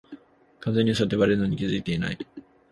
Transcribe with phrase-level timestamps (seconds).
[0.61, 2.17] 完全に嘘ってバレてるのに気づいてない